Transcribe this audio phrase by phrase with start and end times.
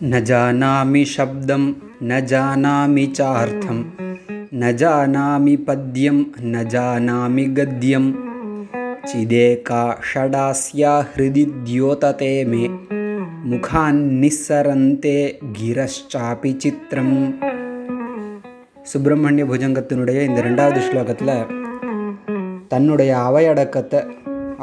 [0.00, 1.62] न जानामि शब्दं
[2.02, 3.78] न जानामि चार्थं
[4.54, 8.12] न जानामि पद्यं न जानामि गद्यं
[9.06, 12.64] चिदेका षडास्या हृदि द्योतते मे
[13.48, 15.18] முகான்னிஸ்ஸரந்தே
[15.56, 17.16] கிரஷ்சாபி சித்திரம்
[18.90, 21.32] சுப்பிரமணிய புஜங்கத்தினுடைய இந்த ரெண்டாவது ஸ்லோகத்தில்
[22.68, 24.00] தன்னுடைய அவையடக்கத்தை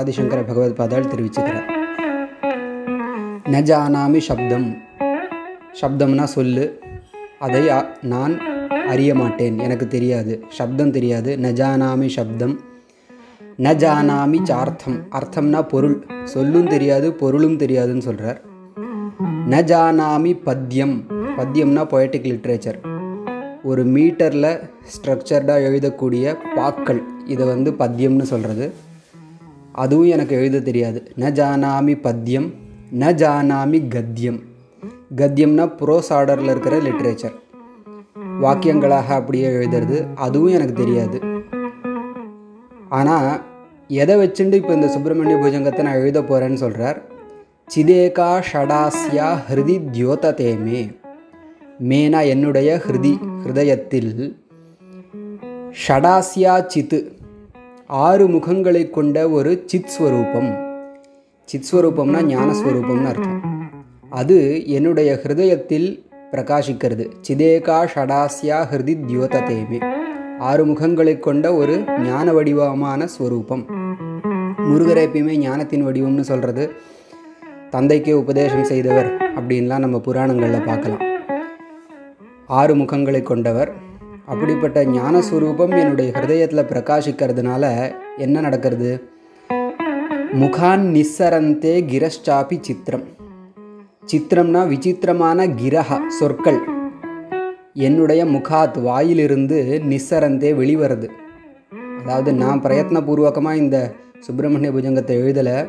[0.00, 1.70] ஆதிசங்கர பகவத் பாதால் தெரிவிச்சுக்கிறார்
[3.54, 4.68] ந ஜானாமி சப்தம்
[5.81, 6.79] சப்தம்னா சொல்லு.
[7.39, 7.61] அதை
[8.01, 8.39] நான்
[8.87, 9.59] அறிய மாட்டேன்.
[9.59, 10.43] எனக்கு தெரியாது.
[10.49, 11.37] சப்தம் தெரியாது.
[11.41, 12.59] நஜானாமி சப்தம்.
[13.57, 15.05] நஜானாமி சார்த்தம்.
[15.11, 16.05] அர்த்தம்னா பொருள்.
[16.23, 18.41] சொல்லும் தெரியாது பொருளும் தெரியாதுன்னு சொல்கிறார்
[19.49, 21.85] நஜானாமி பத்தியம் பத்யம்.
[21.85, 22.99] பொயட்டிக் லிட்ரேச்சர்
[23.63, 27.01] ஒரு மீட்டரில் ஸ்ட்ரக்சர்டாக எழுதக்கூடிய பாக்கள்.
[27.25, 28.73] இதை வந்து பத்யம்னு சொல்கிறது
[29.71, 31.11] அதுவும் எனக்கு எழுத தெரியாது.
[31.19, 32.53] ந ஜானாமி பத்யம்.
[32.99, 34.43] ந ஜானாமி கத்யம்.
[35.15, 37.35] கத்யம்னா ப்ரோஸ் ஆர்டரில் இருக்கிற லிட்ரேச்சர்
[38.41, 41.17] வாக்கியங்களாக அப்படியே எழுதுறது அதுவும் எனக்கு தெரியாது.
[42.89, 43.43] ஆனால்
[43.87, 47.01] எதை வச்சுண்டு இப்போ இந்த சுப்பிரமணிய புஜங்கத்தை நான் எழுத போகிறேன்னு சொல்கிறார்
[47.75, 50.81] சிதேகா ஷடாஸ்யா ஹிருதி தியோததேமே.
[51.89, 53.13] மேனா என்னுடைய ஹிருதி
[53.43, 54.35] ஹிருதயத்தில்
[55.87, 56.99] ஷடாஸ்யா சித்து
[57.87, 60.51] ஆறு முகங்களை கொண்ட ஒரு சித் ஸ்வரூபம்.
[61.43, 63.50] சித் ஸ்வரூபம்னா ஞானஸ்வரூபம்னு அர்த்தம்.
[64.11, 65.87] அது என்னுடைய ஹிருதயத்தில்
[66.31, 67.05] பிரகாசிக்கிறது.
[67.27, 69.79] சிதேகா ஷடாஸ்யா ஹிருதி தியோததேமே
[70.39, 73.63] ஆறு முகங்களை கொண்ட ஒரு ஞான வடிவமான ஸ்வரூபம்.
[74.69, 76.71] முருகரை எப்பயுமே ஞானத்தின் வடிவம்னு சொல்கிறது
[77.71, 81.03] தந்தைக்கே உபதேசம் செய்தவர் அப்படின்லாம் நம்ம புராணங்களில் பார்க்கலாம்.
[82.47, 83.71] ஆறு முகங்களை கொண்டவர்.
[84.25, 88.91] அப்படிப்பட்ட ஞானஸ்வரூபம் என்னுடைய ஹிருதயத்தில் பிரகாசிக்கிறதுனால என்ன நடக்கிறது?
[90.41, 93.19] முகான் நிஸ்ஸரந்தே கிரஷ்சாபி சித்திரம்.
[94.05, 96.59] சித்திரம்னா விசித்திரமான கிரக சொற்கள்.
[97.73, 101.09] என்னுடைய முகாத் வாயிலிருந்து நிஸ்ஸரந்தே வெளிவருது.
[102.01, 105.67] அதாவது நான் பிரயத்னபூர்வகமாக இந்த சுப்பிரமணிய புஜங்கத்தை எழுதலை.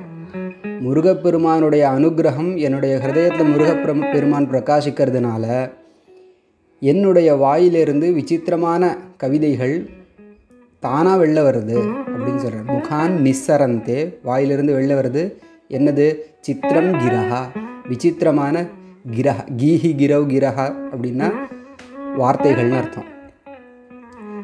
[0.81, 5.71] முருகப்பெருமானுடைய அனுக்கிரகம் என்னுடைய ஹிருதயத்தில் முருகப்பெரும் பெருமான் பிரகாசிக்கிறதுனால
[6.81, 9.89] என்னுடைய வாயிலிருந்து விசித்திரமான கவிதைகள்
[10.81, 15.33] தானாக வெளில வருது அப்படின்னு சொல்கிறேன் முகான் நிஸ்ஸரந்தே வாயிலிருந்து வெளில வருது.
[15.73, 16.15] என்னது?
[16.41, 17.62] சித்திரம் கிரகா.
[17.89, 18.65] விசித்திரமான
[19.17, 21.29] கிரஹ கீஹி கிரவ் கிரஹா அப்படின்னா
[22.19, 23.09] வார்த்தைகள்னு அர்த்தம்.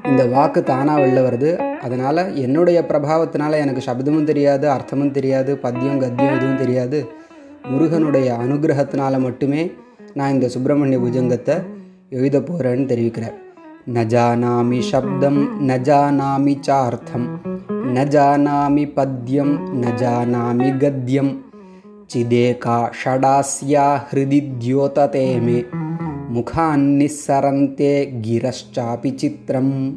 [0.04, 1.56] இந்த வாக்கு தானாக வெளில வருது.
[1.56, 7.08] அதனால் என்னுடைய பிரபாவத்தினால எனக்கு சப்தமும் தெரியாது அர்த்தமும் தெரியாது பத்தியம் கத்தியம் எதுவும் தெரியாது.
[7.64, 9.72] முருகனுடைய அனுகிரகத்தினால மட்டுமே
[10.14, 11.62] நான் இந்த சுப்பிரமணிய புஜங்கத்தை
[12.10, 13.36] எழுத போகிறேன்னு தெரிவிக்கிறார்.
[13.94, 17.40] நஜானாமி சப்தம் நஜானாமி சார்த்தம்
[17.94, 21.47] நஜானாமி பத்தியம் பத்யம் கத்தியம்.
[22.10, 25.64] चिदेका षडास्या हृदि द्योतते मे।
[26.34, 29.92] मुखान्निस्सरन्ते गिरश्चापि चित्रम्।